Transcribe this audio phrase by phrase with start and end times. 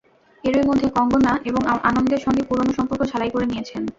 [0.43, 3.81] এরই মধ্যে কঙ্গনা এখন আনন্দের সঙ্গে পুরোনো সম্পর্ক ঝালাই করে নিয়েছেন।